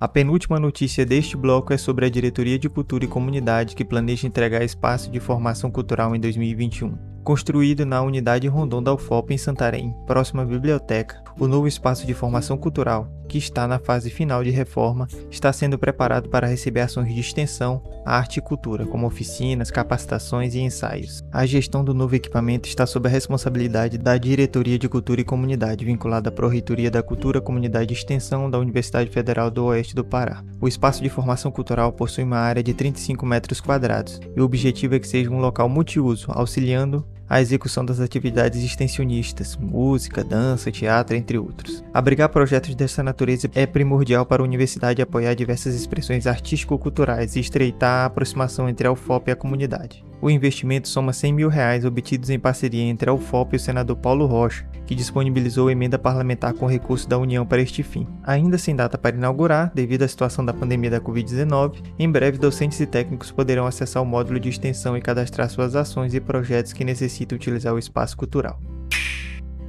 A 0.01 0.09
penúltima 0.09 0.59
notícia 0.59 1.05
deste 1.05 1.37
bloco 1.37 1.75
é 1.75 1.77
sobre 1.77 2.07
a 2.07 2.09
Diretoria 2.09 2.59
de 2.59 2.71
Cultura 2.71 3.05
e 3.05 3.09
Comunidade 3.09 3.77
que 3.77 3.85
planeja 3.85 4.27
entregar 4.27 4.63
espaço 4.63 5.11
de 5.11 5.21
formação 5.21 5.71
cultural 5.71 6.17
em 6.17 6.21
2021. 6.21 6.97
Construído 7.31 7.87
na 7.87 8.03
unidade 8.03 8.49
Rondon 8.49 8.83
da 8.83 8.93
UFOP 8.93 9.33
em 9.33 9.39
Santarém, 9.39 9.95
próxima 10.05 10.43
à 10.43 10.45
biblioteca, 10.45 11.23
o 11.39 11.47
novo 11.47 11.69
espaço 11.69 12.05
de 12.05 12.13
formação 12.13 12.59
cultural, 12.59 13.07
que 13.29 13.39
está 13.39 13.69
na 13.69 13.79
fase 13.79 14.11
final 14.11 14.43
de 14.43 14.51
reforma, 14.51 15.07
está 15.31 15.53
sendo 15.53 15.79
preparado 15.79 16.29
para 16.29 16.49
receber 16.49 16.81
ações 16.81 17.15
de 17.15 17.21
extensão, 17.21 17.85
arte 18.05 18.39
e 18.39 18.43
cultura, 18.43 18.85
como 18.85 19.07
oficinas, 19.07 19.71
capacitações 19.71 20.57
e 20.57 20.59
ensaios. 20.59 21.23
A 21.31 21.47
gestão 21.47 21.85
do 21.85 21.95
novo 21.95 22.17
equipamento 22.17 22.69
está 22.69 22.85
sob 22.85 23.09
a 23.09 23.13
responsabilidade 23.13 23.97
da 23.97 24.19
Diretoria 24.19 24.77
de 24.77 24.89
Cultura 24.89 25.21
e 25.21 25.25
Comunidade, 25.25 25.85
vinculada 25.85 26.31
à 26.31 26.33
Pró-Reitoria 26.33 26.91
da 26.91 27.01
Cultura, 27.01 27.41
Comunidade 27.41 27.95
e 27.95 27.97
Extensão 27.97 28.51
da 28.51 28.59
Universidade 28.59 29.09
Federal 29.09 29.53
do 29.53 29.67
Oeste 29.67 29.95
do 29.95 30.05
Pará. 30.05 30.43
O 30.61 30.67
espaço 30.67 31.01
de 31.01 31.09
formação 31.09 31.53
cultural 31.53 31.93
possui 31.93 32.25
uma 32.25 32.39
área 32.39 32.61
de 32.61 32.75
35 32.75 33.25
metros 33.25 33.61
quadrados, 33.61 34.19
e 34.35 34.41
o 34.41 34.45
objetivo 34.45 34.97
é 34.97 34.99
que 34.99 35.07
seja 35.07 35.31
um 35.31 35.39
local 35.39 35.69
multiuso, 35.69 36.27
auxiliando 36.31 37.07
a 37.31 37.41
execução 37.41 37.85
das 37.85 38.01
atividades 38.01 38.65
extensionistas, 38.65 39.57
música, 39.57 40.25
dança, 40.25 40.73
teatro, 40.73 41.15
entre 41.17 41.39
outros. 41.39 41.85
Abrigar 41.95 42.29
projetos 42.29 42.75
dessa 42.75 43.05
natureza 43.05 43.49
é 43.55 43.67
primordial 43.67 44.27
para 44.27 44.43
a 44.43 44.45
universidade 44.45 45.01
apoiar 45.01 45.35
diversas 45.35 45.77
expressões 45.77 46.27
artístico-culturais 46.27 47.37
e 47.37 47.41
estreitar 47.41 48.03
a 48.03 48.07
aproximação 48.07 48.69
entre 48.69 48.89
a 48.89 48.93
UFOP 48.93 49.29
e 49.29 49.33
a 49.33 49.37
comunidade. 49.37 50.10
O 50.23 50.29
investimento 50.29 50.87
soma 50.87 51.15
100 51.15 51.33
mil 51.33 51.49
reais 51.49 51.85
obtidos 51.87 52.29
em 52.29 52.39
parceria 52.39 52.83
entre 52.83 53.09
a 53.09 53.13
UFOP 53.13 53.55
e 53.55 53.57
o 53.57 53.61
senador 53.61 53.97
Paulo 53.97 54.27
Rocha, 54.27 54.67
que 54.85 54.95
disponibilizou 54.95 55.71
emenda 55.71 55.99
parlamentar 55.99 56.53
com 56.53 56.67
recurso 56.67 57.09
da 57.09 57.17
União 57.17 57.47
para 57.47 57.63
este 57.63 57.83
fim. 57.83 58.07
Ainda 58.23 58.59
sem 58.59 58.77
data 58.77 58.99
para 58.99 59.17
inaugurar, 59.17 59.73
devido 59.75 60.03
à 60.03 60.09
situação 60.09 60.45
da 60.45 60.53
pandemia 60.53 60.91
da 60.91 61.01
Covid-19, 61.01 61.83
em 61.99 62.11
breve 62.11 62.37
docentes 62.37 62.79
e 62.81 62.87
técnicos 62.87 63.31
poderão 63.31 63.67
acessar 63.67 64.03
o 64.03 64.07
módulo 64.07 64.39
de 64.39 64.51
extensão 64.51 64.95
e 64.95 65.01
cadastrar 65.01 65.49
suas 65.49 65.75
ações 65.75 66.13
e 66.13 66.21
projetos 66.21 66.75
que 66.75 66.85
necessitam 66.85 67.37
utilizar 67.37 67.73
o 67.73 67.79
espaço 67.79 68.15
cultural. 68.15 68.61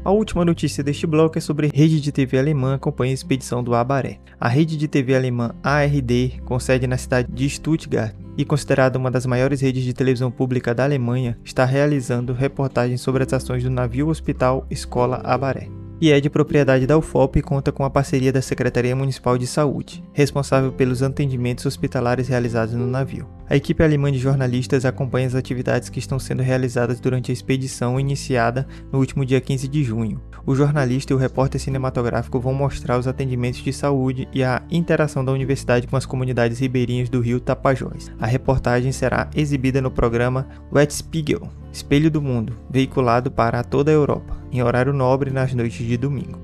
A 0.03 0.11
última 0.11 0.43
notícia 0.43 0.83
deste 0.83 1.07
bloco 1.07 1.37
é 1.37 1.41
sobre 1.41 1.67
a 1.67 1.69
rede 1.73 2.01
de 2.01 2.11
TV 2.11 2.37
alemã 2.37 2.73
acompanha 2.73 3.11
a 3.11 3.13
expedição 3.13 3.63
do 3.63 3.75
Abaré. 3.75 4.19
A 4.39 4.49
rede 4.49 4.75
de 4.75 4.87
TV 4.87 5.15
alemã 5.15 5.53
ARD, 5.63 6.41
com 6.43 6.59
sede 6.59 6.87
na 6.87 6.97
cidade 6.97 7.31
de 7.31 7.47
Stuttgart 7.47 8.15
e 8.37 8.45
considerada 8.45 8.97
uma 8.97 9.11
das 9.11 9.25
maiores 9.25 9.61
redes 9.61 9.83
de 9.83 9.93
televisão 9.93 10.31
pública 10.31 10.73
da 10.73 10.83
Alemanha, 10.83 11.37
está 11.43 11.65
realizando 11.65 12.33
reportagens 12.33 13.01
sobre 13.01 13.23
as 13.23 13.33
ações 13.33 13.63
do 13.63 13.69
navio 13.69 14.07
hospital 14.07 14.65
Escola 14.69 15.21
Abaré 15.23 15.80
e 16.01 16.11
é 16.11 16.19
de 16.19 16.31
propriedade 16.31 16.87
da 16.87 16.97
UFOP 16.97 17.37
e 17.37 17.41
conta 17.43 17.71
com 17.71 17.85
a 17.85 17.89
parceria 17.89 18.33
da 18.33 18.41
Secretaria 18.41 18.95
Municipal 18.95 19.37
de 19.37 19.45
Saúde, 19.45 20.03
responsável 20.11 20.71
pelos 20.71 21.03
atendimentos 21.03 21.63
hospitalares 21.67 22.27
realizados 22.27 22.73
no 22.73 22.87
navio. 22.87 23.29
A 23.47 23.55
equipe 23.55 23.83
alemã 23.83 24.11
de 24.11 24.17
jornalistas 24.17 24.83
acompanha 24.83 25.27
as 25.27 25.35
atividades 25.35 25.89
que 25.89 25.99
estão 25.99 26.17
sendo 26.17 26.41
realizadas 26.41 26.99
durante 26.99 27.31
a 27.31 27.33
expedição 27.33 27.99
iniciada 27.99 28.67
no 28.91 28.97
último 28.97 29.23
dia 29.23 29.39
15 29.39 29.67
de 29.67 29.83
junho. 29.83 30.19
O 30.43 30.55
jornalista 30.55 31.13
e 31.13 31.15
o 31.15 31.19
repórter 31.19 31.61
cinematográfico 31.61 32.39
vão 32.39 32.53
mostrar 32.53 32.97
os 32.97 33.07
atendimentos 33.07 33.61
de 33.61 33.71
saúde 33.71 34.27
e 34.33 34.43
a 34.43 34.63
interação 34.71 35.23
da 35.23 35.31
universidade 35.31 35.85
com 35.85 35.95
as 35.95 36.05
comunidades 36.05 36.57
ribeirinhas 36.57 37.09
do 37.09 37.19
rio 37.19 37.39
Tapajós. 37.39 38.11
A 38.19 38.25
reportagem 38.25 38.91
será 38.91 39.29
exibida 39.35 39.79
no 39.79 39.91
programa 39.91 40.47
Wet 40.73 40.91
Spiegel, 40.93 41.47
Espelho 41.71 42.11
do 42.11 42.21
Mundo, 42.21 42.57
veiculado 42.69 43.31
para 43.31 43.63
toda 43.63 43.91
a 43.91 43.93
Europa 43.93 44.37
em 44.51 44.61
horário 44.61 44.93
nobre 44.93 45.31
nas 45.31 45.53
noites 45.53 45.85
de 45.85 45.97
domingo. 45.97 46.39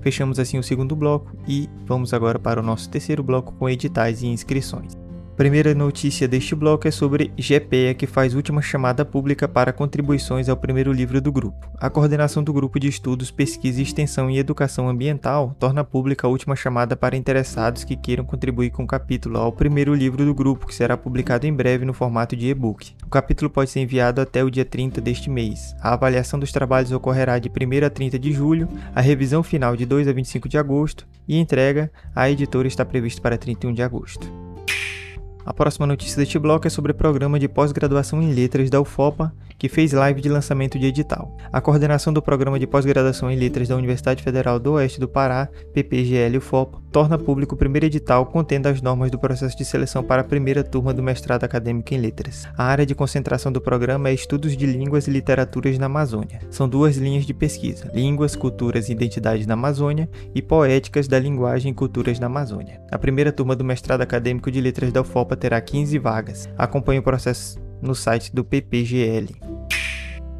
Fechamos 0.00 0.38
assim 0.38 0.58
o 0.58 0.62
segundo 0.62 0.96
bloco 0.96 1.36
e 1.46 1.68
vamos 1.84 2.12
agora 2.14 2.38
para 2.38 2.60
o 2.60 2.62
nosso 2.62 2.88
terceiro 2.88 3.22
bloco 3.22 3.52
com 3.52 3.68
editais 3.68 4.22
e 4.22 4.26
inscrições 4.26 4.98
primeira 5.40 5.74
notícia 5.74 6.28
deste 6.28 6.54
bloco 6.54 6.86
é 6.86 6.90
sobre 6.90 7.32
GPEA, 7.34 7.94
que 7.94 8.06
faz 8.06 8.34
última 8.34 8.60
chamada 8.60 9.06
pública 9.06 9.48
para 9.48 9.72
contribuições 9.72 10.50
ao 10.50 10.56
primeiro 10.58 10.92
livro 10.92 11.18
do 11.18 11.32
grupo. 11.32 11.66
A 11.78 11.88
coordenação 11.88 12.44
do 12.44 12.52
Grupo 12.52 12.78
de 12.78 12.88
Estudos, 12.88 13.30
Pesquisa, 13.30 13.80
Extensão 13.80 14.30
e 14.30 14.36
Educação 14.36 14.86
Ambiental 14.86 15.56
torna 15.58 15.82
pública 15.82 16.26
a 16.26 16.30
última 16.30 16.54
chamada 16.54 16.94
para 16.94 17.16
interessados 17.16 17.84
que 17.84 17.96
queiram 17.96 18.22
contribuir 18.22 18.68
com 18.68 18.82
o 18.82 18.86
capítulo 18.86 19.38
ao 19.38 19.50
primeiro 19.50 19.94
livro 19.94 20.26
do 20.26 20.34
grupo, 20.34 20.66
que 20.66 20.74
será 20.74 20.94
publicado 20.94 21.46
em 21.46 21.54
breve 21.54 21.86
no 21.86 21.94
formato 21.94 22.36
de 22.36 22.50
e-book. 22.50 22.94
O 23.02 23.08
capítulo 23.08 23.48
pode 23.48 23.70
ser 23.70 23.80
enviado 23.80 24.20
até 24.20 24.44
o 24.44 24.50
dia 24.50 24.66
30 24.66 25.00
deste 25.00 25.30
mês. 25.30 25.74
A 25.80 25.94
avaliação 25.94 26.38
dos 26.38 26.52
trabalhos 26.52 26.92
ocorrerá 26.92 27.38
de 27.38 27.48
1 27.48 27.86
a 27.86 27.88
30 27.88 28.18
de 28.18 28.30
julho, 28.30 28.68
a 28.94 29.00
revisão 29.00 29.42
final 29.42 29.74
de 29.74 29.86
2 29.86 30.06
a 30.06 30.12
25 30.12 30.50
de 30.50 30.58
agosto 30.58 31.08
e 31.26 31.38
entrega 31.38 31.90
à 32.14 32.28
editora 32.28 32.68
está 32.68 32.84
prevista 32.84 33.22
para 33.22 33.38
31 33.38 33.72
de 33.72 33.82
agosto. 33.82 34.49
A 35.50 35.52
próxima 35.52 35.84
notícia 35.84 36.16
deste 36.16 36.38
bloco 36.38 36.68
é 36.68 36.70
sobre 36.70 36.92
o 36.92 36.94
programa 36.94 37.36
de 37.36 37.48
pós-graduação 37.48 38.22
em 38.22 38.32
letras 38.32 38.70
da 38.70 38.80
UFOPA 38.80 39.34
que 39.60 39.68
fez 39.68 39.92
live 39.92 40.22
de 40.22 40.28
lançamento 40.30 40.78
de 40.78 40.86
edital. 40.86 41.36
A 41.52 41.60
coordenação 41.60 42.14
do 42.14 42.22
Programa 42.22 42.58
de 42.58 42.66
Pós-Graduação 42.66 43.30
em 43.30 43.36
Letras 43.36 43.68
da 43.68 43.76
Universidade 43.76 44.22
Federal 44.22 44.58
do 44.58 44.72
Oeste 44.72 44.98
do 44.98 45.06
Pará, 45.06 45.50
PPGL 45.74 46.38
UFOP, 46.38 46.78
torna 46.90 47.18
público 47.18 47.54
o 47.54 47.58
primeiro 47.58 47.84
edital 47.84 48.24
contendo 48.24 48.68
as 48.68 48.80
normas 48.80 49.10
do 49.10 49.18
processo 49.18 49.54
de 49.56 49.64
seleção 49.66 50.02
para 50.02 50.22
a 50.22 50.24
primeira 50.24 50.64
turma 50.64 50.94
do 50.94 51.02
mestrado 51.02 51.44
acadêmico 51.44 51.92
em 51.92 51.98
letras. 51.98 52.48
A 52.56 52.64
área 52.64 52.86
de 52.86 52.94
concentração 52.94 53.52
do 53.52 53.60
programa 53.60 54.08
é 54.08 54.14
Estudos 54.14 54.56
de 54.56 54.64
Línguas 54.64 55.06
e 55.06 55.10
Literaturas 55.10 55.78
na 55.78 55.86
Amazônia. 55.86 56.40
São 56.48 56.66
duas 56.66 56.96
linhas 56.96 57.26
de 57.26 57.34
pesquisa: 57.34 57.90
Línguas, 57.92 58.34
Culturas 58.34 58.88
e 58.88 58.92
Identidades 58.92 59.46
na 59.46 59.54
Amazônia 59.54 60.08
e 60.34 60.40
Poéticas 60.40 61.06
da 61.06 61.18
Linguagem 61.18 61.70
e 61.72 61.74
Culturas 61.74 62.18
na 62.18 62.28
Amazônia. 62.28 62.80
A 62.90 62.98
primeira 62.98 63.30
turma 63.30 63.54
do 63.54 63.62
mestrado 63.62 64.00
acadêmico 64.00 64.50
de 64.50 64.60
letras 64.60 64.90
da 64.90 65.02
UFOPA 65.02 65.36
terá 65.40 65.60
15 65.60 65.98
vagas. 65.98 66.48
Acompanhe 66.56 67.00
o 67.00 67.02
processo 67.02 67.58
no 67.82 67.94
site 67.94 68.32
do 68.32 68.44
PPGL. 68.44 69.34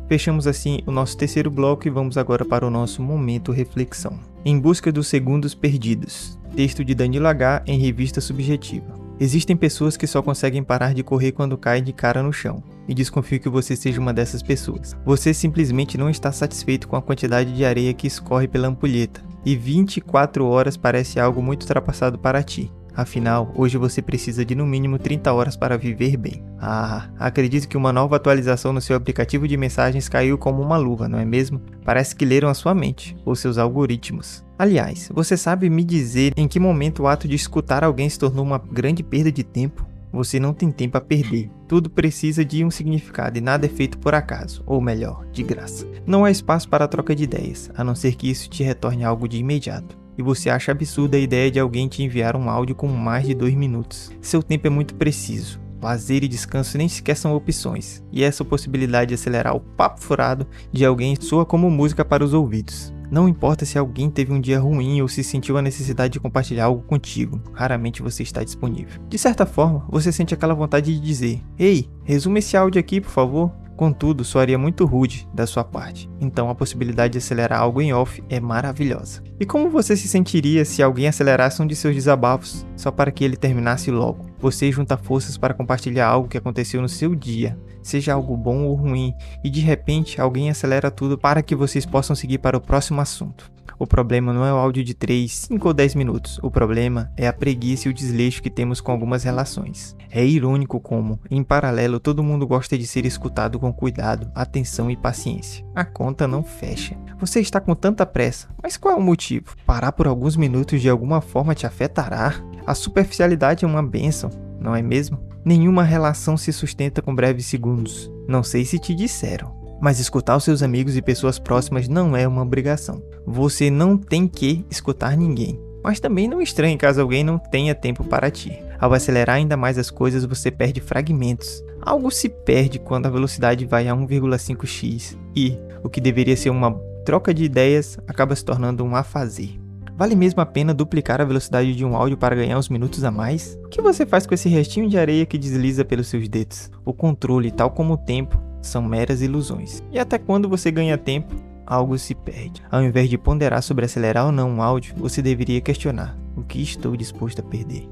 Fechamos 0.07 0.47
assim 0.47 0.81
o 0.87 0.91
nosso 0.91 1.17
terceiro 1.17 1.51
bloco 1.51 1.87
e 1.87 1.91
vamos 1.91 2.19
agora 2.19 2.45
para 2.45 2.67
o 2.67 2.71
nosso 2.71 3.03
momento 3.03 3.53
reflexão. 3.53 4.19
Em 4.45 4.59
busca 4.59 4.93
dos 4.93 5.07
segundos 5.07 5.55
perdidos. 5.55 6.39
Texto 6.55 6.85
de 6.85 6.95
Danilo 6.95 7.29
H 7.29 7.63
em 7.67 7.79
revista 7.79 8.21
subjetiva. 8.21 8.93
Existem 9.21 9.55
pessoas 9.55 9.97
que 9.97 10.07
só 10.07 10.23
conseguem 10.23 10.65
parar 10.65 10.95
de 10.95 11.03
correr 11.03 11.33
quando 11.33 11.57
caem 11.57 11.85
de 11.85 11.93
cara 11.93 12.23
no 12.23 12.33
chão. 12.33 12.63
E 12.89 12.95
desconfio 12.95 13.39
que 13.39 13.49
você 13.49 13.77
seja 13.77 14.01
uma 14.01 14.13
dessas 14.13 14.43
pessoas. 14.43 14.97
Você 15.05 15.33
simplesmente 15.33 15.97
não 15.97 16.11
está 16.11 16.33
satisfeito 16.33 16.89
com 16.89 16.97
a 16.97 17.03
quantidade 17.03 17.53
de 17.53 17.65
areia 17.65 17.95
que 17.95 18.07
escorre 18.07 18.49
pela 18.49 18.67
ampulheta. 18.67 19.23
E 19.45 19.55
24 19.55 20.45
horas 20.45 20.77
parece 20.77 21.21
algo 21.21 21.43
muito 21.43 21.63
ultrapassado 21.63 22.19
para 22.19 22.43
ti. 22.43 22.73
Afinal, 22.95 23.53
hoje 23.55 23.79
você 23.79 24.03
precisa 24.03 24.45
de 24.45 24.55
no 24.55 24.67
mínimo 24.67 24.99
30 24.99 25.33
horas 25.33 25.57
para 25.57 25.79
viver 25.79 26.17
bem. 26.17 26.45
Ah, 26.59 27.09
acredito 27.19 27.69
que 27.69 27.77
uma 27.77 27.93
nova 27.93 28.17
atualização 28.17 28.73
no 28.73 28.81
seu 28.81 28.97
aplicativo 28.97 29.49
de 29.49 29.57
mensagens 29.57 30.09
caiu 30.09 30.37
como 30.37 30.63
uma 30.63 30.77
luva, 30.77 31.09
não 31.09 31.19
é 31.19 31.25
mesmo? 31.25 31.61
Parece 31.85 32.15
que 32.15 32.25
leram 32.25 32.49
a 32.49 32.55
sua 32.55 32.75
mente, 32.75 33.17
ou 33.25 33.35
seus 33.35 33.59
algoritmos. 33.59 34.45
Aliás, 34.59 35.11
você 35.15 35.37
sabe 35.37 35.71
me 35.71 35.83
dizer 35.83 36.33
em 36.37 36.47
que 36.47 36.61
momento 36.61 37.05
o 37.05 37.09
ato 37.09 37.27
de 37.27 37.35
escutar 37.35 37.83
alguém 37.83 38.09
se 38.09 38.19
tornou 38.19 38.45
uma 38.45 38.59
grande 38.59 39.03
perda 39.03 39.33
de 39.33 39.43
tempo? 39.43 39.87
Você 40.13 40.41
não 40.41 40.53
tem 40.53 40.73
tempo 40.73 40.99
a 40.99 41.01
perder. 41.01 41.49
Tudo 41.69 41.89
precisa 41.89 42.45
de 42.45 42.65
um 42.65 42.71
significado 42.71 43.39
e 43.39 43.41
nada 43.41 43.67
é 43.67 43.69
feito 43.69 43.97
por 43.97 44.13
acaso, 44.13 44.63
ou 44.67 44.81
melhor, 44.81 45.25
de 45.33 45.43
graça. 45.43 45.87
Não 46.05 46.25
há 46.25 46.31
espaço 46.31 46.69
para 46.69 46.89
troca 46.89 47.15
de 47.15 47.25
ideias, 47.25 47.71
a 47.77 47.85
não 47.85 47.95
ser 47.95 48.17
que 48.17 48.29
isso 48.29 48.51
te 48.51 48.65
retorne 48.65 49.05
algo 49.05 49.29
de 49.29 49.39
imediato 49.39 50.00
e 50.17 50.23
você 50.23 50.51
acha 50.51 50.73
absurda 50.73 51.17
a 51.17 51.21
ideia 51.21 51.51
de 51.51 51.61
alguém 51.61 51.89
te 51.89 52.03
enviar 52.03 52.37
um 52.37 52.49
áudio 52.49 52.75
com 52.75 52.89
mais 52.89 53.27
de 53.27 53.35
dois 53.35 53.55
minutos. 53.55 54.11
Seu 54.21 54.43
tempo 54.43 54.67
é 54.67 54.71
muito 54.71 54.95
preciso. 54.95 55.61
Lazer 55.83 56.23
e 56.23 56.29
descanso 56.29 56.77
nem 56.77 56.89
sequer 56.89 57.17
são 57.17 57.35
opções, 57.35 58.03
e 58.13 58.23
essa 58.23 58.45
possibilidade 58.45 59.09
de 59.09 59.15
acelerar 59.15 59.57
o 59.57 59.61
papo 59.61 60.01
furado 60.01 60.47
de 60.71 60.85
alguém 60.85 61.17
soa 61.19 61.47
como 61.47 61.71
música 61.71 62.05
para 62.05 62.25
os 62.25 62.35
ouvidos. 62.35 62.93
Não 63.11 63.29
importa 63.29 63.65
se 63.65 63.77
alguém 63.77 64.09
teve 64.09 64.33
um 64.33 64.41
dia 64.41 64.61
ruim 64.61 65.03
ou 65.03 65.09
se 65.09 65.25
sentiu 65.25 65.59
a 65.59 65.63
necessidade 65.63 66.13
de 66.13 66.21
compartilhar 66.21 66.67
algo 66.67 66.83
contigo, 66.83 67.41
raramente 67.53 68.03
você 68.03 68.23
está 68.23 68.45
disponível. 68.45 69.01
De 69.09 69.19
certa 69.19 69.45
forma, 69.45 69.85
você 69.89 70.13
sente 70.13 70.33
aquela 70.33 70.55
vontade 70.55 70.95
de 70.95 71.01
dizer: 71.01 71.43
Ei, 71.59 71.89
resume 72.05 72.39
esse 72.39 72.57
áudio 72.57 72.79
aqui, 72.79 73.01
por 73.01 73.11
favor. 73.11 73.51
Contudo, 73.81 74.27
soaria 74.27 74.59
muito 74.59 74.85
rude 74.85 75.27
da 75.33 75.47
sua 75.47 75.65
parte, 75.65 76.07
então 76.21 76.51
a 76.51 76.55
possibilidade 76.55 77.13
de 77.13 77.19
acelerar 77.19 77.61
algo 77.61 77.81
em 77.81 77.95
off 77.95 78.23
é 78.29 78.39
maravilhosa. 78.39 79.23
E 79.41 79.47
como 79.47 79.71
você 79.71 79.97
se 79.97 80.07
sentiria 80.07 80.67
se 80.67 80.83
alguém 80.83 81.09
acelerasse 81.09 81.63
um 81.63 81.67
de 81.67 81.75
seus 81.75 81.95
desabafos 81.95 82.67
só 82.77 82.91
para 82.91 83.11
que 83.11 83.25
ele 83.25 83.39
terminasse 83.39 83.91
logo? 83.91 84.27
Você 84.39 84.71
junta 84.71 84.99
forças 84.99 85.39
para 85.39 85.55
compartilhar 85.55 86.09
algo 86.09 86.29
que 86.29 86.37
aconteceu 86.37 86.83
no 86.83 86.91
seu 86.91 87.15
dia, 87.15 87.59
seja 87.83 88.13
algo 88.13 88.37
bom 88.37 88.65
ou 88.65 88.75
ruim, 88.75 89.15
e 89.43 89.49
de 89.49 89.61
repente 89.63 90.21
alguém 90.21 90.51
acelera 90.51 90.91
tudo 90.91 91.17
para 91.17 91.43
que 91.43 91.57
vocês 91.57 91.87
possam 91.87 92.15
seguir 92.15 92.37
para 92.37 92.59
o 92.59 92.61
próximo 92.61 93.01
assunto. 93.01 93.51
O 93.79 93.87
problema 93.87 94.33
não 94.33 94.45
é 94.45 94.53
o 94.53 94.57
áudio 94.57 94.85
de 94.85 94.95
3, 94.95 95.33
5 95.33 95.69
ou 95.69 95.75
10 95.75 95.95
minutos. 95.95 96.39
O 96.43 96.51
problema 96.51 97.11
é 97.17 97.27
a 97.27 97.33
preguiça 97.33 97.89
e 97.89 97.91
o 97.91 97.95
desleixo 97.95 98.43
que 98.43 98.51
temos 98.51 98.81
com 98.81 98.93
algumas 98.93 99.25
relações. 99.25 99.97
É 100.11 100.25
irônico 100.25 100.81
como, 100.81 101.21
em 101.31 101.43
paralelo, 101.43 102.01
todo 102.01 102.23
mundo 102.23 102.47
gosta 102.47 102.77
de 102.77 102.87
ser 102.87 103.07
escutado 103.07 103.59
com 103.59 103.73
cuidado, 103.73 104.31
atenção 104.35 104.91
e 104.91 104.97
paciência. 104.97 105.65
A 105.75 105.85
conta 105.85 106.27
não 106.27 106.43
fecha. 106.43 106.97
Você 107.19 107.41
está 107.41 107.61
com 107.61 107.75
tanta 107.75 108.05
pressa, 108.07 108.49
mas 108.63 108.77
qual 108.77 108.95
é 108.95 108.97
o 108.97 109.03
motivo? 109.03 109.55
Parar 109.67 109.93
por 109.93 110.07
alguns 110.07 110.37
minutos 110.37 110.81
de 110.81 110.89
alguma 110.89 111.21
forma 111.21 111.55
te 111.55 111.67
afetará? 111.67 112.35
A 112.67 112.75
superficialidade 112.75 113.65
é 113.65 113.69
uma 113.69 113.83
benção, 113.83 114.31
não 114.59 114.75
é 114.75 114.83
mesmo? 114.83 115.19
Nenhuma 115.45 115.83
relação 115.83 116.37
se 116.37 116.53
sustenta 116.53 117.01
com 117.01 117.15
breves 117.15 117.47
segundos. 117.47 118.11
Não 118.29 118.43
sei 118.43 118.65
se 118.65 118.79
te 118.79 118.95
disseram, 118.95 119.60
mas 119.81 119.99
escutar 119.99 120.37
os 120.37 120.45
seus 120.45 120.63
amigos 120.63 120.97
e 120.97 121.03
pessoas 121.03 121.39
próximas 121.39 121.89
não 121.89 122.17
é 122.17 122.29
uma 122.29 122.43
obrigação. 122.43 123.03
Você 123.27 123.71
não 123.71 123.97
tem 123.97 124.29
que 124.29 124.65
escutar 124.71 125.17
ninguém. 125.17 125.59
Mas 125.83 125.99
também 125.99 126.29
não 126.29 126.43
estranhe 126.43 126.77
caso 126.77 127.01
alguém 127.01 127.25
não 127.25 127.39
tenha 127.39 127.75
tempo 127.75 128.05
para 128.05 128.31
ti. 128.31 128.63
Ao 128.79 128.93
acelerar 128.93 129.37
ainda 129.37 129.57
mais 129.57 129.79
as 129.79 129.91
coisas, 129.91 130.25
você 130.25 130.51
perde 130.51 130.81
fragmentos. 130.81 131.63
Algo 131.81 132.11
se 132.11 132.29
perde 132.29 132.79
quando 132.79 133.07
a 133.07 133.11
velocidade 133.11 133.65
vai 133.65 133.89
a 133.89 133.95
1,5x 133.95 135.17
e 135.35 135.59
o 135.83 135.89
que 135.89 136.01
deveria 136.01 136.37
ser 136.37 136.51
uma 136.51 136.73
troca 137.05 137.33
de 137.33 137.45
ideias 137.45 137.99
acaba 138.07 138.37
se 138.37 138.45
tornando 138.45 138.85
um 138.85 138.95
afazer. 138.95 139.59
Vale 139.97 140.17
mesmo 140.17 140.41
a 140.41 140.47
pena 140.47 140.73
duplicar 140.73 141.21
a 141.21 141.27
velocidade 141.27 141.75
de 141.75 141.85
um 141.85 141.95
áudio 141.95 142.17
para 142.17 142.35
ganhar 142.35 142.59
uns 142.59 142.71
minutos 142.71 143.05
a 143.05 143.11
mais? 143.11 143.59
O 143.65 143.69
que 143.69 143.83
você 143.83 144.07
faz 144.07 144.27
com 144.27 144.33
esse 144.33 144.49
restinho 144.49 144.89
de 144.89 144.97
areia 144.97 145.27
que 145.27 145.37
desliza 145.37 145.85
pelos 145.85 146.07
seus 146.07 146.27
dedos? 146.27 146.71
O 146.87 146.95
controle, 146.95 147.51
tal 147.51 147.71
como 147.71 147.95
o 147.95 147.99
tempo, 147.99 148.41
são 148.63 148.83
meras 148.83 149.23
ilusões. 149.23 149.83
E 149.91 149.99
até 149.99 150.19
quando 150.19 150.49
você 150.49 150.71
ganha 150.71 150.99
tempo, 150.99 151.35
algo 151.67 151.97
se 151.97 152.15
perde. 152.15 152.63
Ao 152.71 152.83
invés 152.83 153.09
de 153.09 153.17
ponderar 153.17 153.63
sobre 153.63 153.85
acelerar 153.85 154.27
ou 154.27 154.33
não 154.33 154.51
um 154.51 154.63
áudio, 154.63 154.95
você 154.97 155.23
deveria 155.23 155.61
questionar: 155.61 156.19
o 156.37 156.43
que 156.43 156.61
estou 156.61 156.97
disposto 156.97 157.41
a 157.41 157.43
perder? 157.43 157.89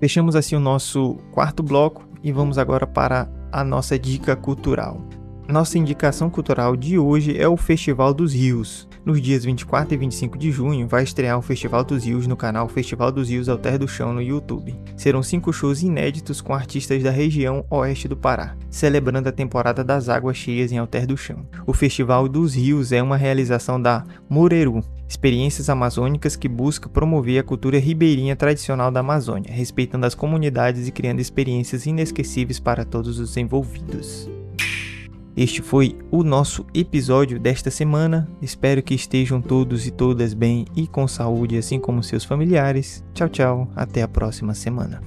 Fechamos 0.00 0.34
assim 0.34 0.56
o 0.56 0.60
nosso 0.60 1.14
quarto 1.30 1.62
bloco 1.62 2.06
e 2.22 2.32
vamos 2.32 2.58
agora 2.58 2.86
para 2.86 3.28
a 3.50 3.62
nossa 3.62 3.98
dica 3.98 4.34
cultural. 4.34 5.00
Nossa 5.48 5.76
indicação 5.76 6.30
cultural 6.30 6.76
de 6.76 6.98
hoje 6.98 7.36
é 7.36 7.48
o 7.48 7.56
Festival 7.56 8.14
dos 8.14 8.32
Rios. 8.32 8.88
Nos 9.04 9.20
dias 9.20 9.44
24 9.44 9.92
e 9.92 9.96
25 9.96 10.38
de 10.38 10.52
junho 10.52 10.86
vai 10.86 11.02
estrear 11.02 11.36
o 11.36 11.42
Festival 11.42 11.82
dos 11.82 12.04
Rios 12.04 12.28
no 12.28 12.36
canal 12.36 12.68
Festival 12.68 13.10
dos 13.10 13.28
Rios 13.28 13.48
Alter 13.48 13.76
do 13.76 13.88
Chão 13.88 14.12
no 14.12 14.22
YouTube. 14.22 14.78
Serão 14.96 15.20
cinco 15.20 15.52
shows 15.52 15.82
inéditos 15.82 16.40
com 16.40 16.54
artistas 16.54 17.02
da 17.02 17.10
região 17.10 17.66
oeste 17.68 18.06
do 18.06 18.16
Pará, 18.16 18.56
celebrando 18.70 19.28
a 19.28 19.32
temporada 19.32 19.82
das 19.82 20.08
águas 20.08 20.36
cheias 20.36 20.70
em 20.70 20.78
Alter 20.78 21.06
do 21.08 21.16
Chão. 21.16 21.44
O 21.66 21.74
Festival 21.74 22.28
dos 22.28 22.54
Rios 22.54 22.92
é 22.92 23.02
uma 23.02 23.16
realização 23.16 23.82
da 23.82 24.04
Mureru, 24.30 24.80
experiências 25.08 25.68
amazônicas 25.68 26.36
que 26.36 26.48
busca 26.48 26.88
promover 26.88 27.40
a 27.40 27.44
cultura 27.44 27.78
ribeirinha 27.78 28.36
tradicional 28.36 28.92
da 28.92 29.00
Amazônia, 29.00 29.52
respeitando 29.52 30.06
as 30.06 30.14
comunidades 30.14 30.86
e 30.86 30.92
criando 30.92 31.20
experiências 31.20 31.84
inesquecíveis 31.84 32.60
para 32.60 32.84
todos 32.84 33.18
os 33.18 33.36
envolvidos. 33.36 34.30
Este 35.36 35.62
foi 35.62 35.96
o 36.10 36.22
nosso 36.22 36.66
episódio 36.74 37.40
desta 37.40 37.70
semana. 37.70 38.28
Espero 38.40 38.82
que 38.82 38.94
estejam 38.94 39.40
todos 39.40 39.86
e 39.86 39.90
todas 39.90 40.34
bem 40.34 40.66
e 40.76 40.86
com 40.86 41.08
saúde, 41.08 41.56
assim 41.56 41.80
como 41.80 42.02
seus 42.02 42.24
familiares. 42.24 43.02
Tchau, 43.14 43.28
tchau. 43.28 43.68
Até 43.74 44.02
a 44.02 44.08
próxima 44.08 44.54
semana. 44.54 45.00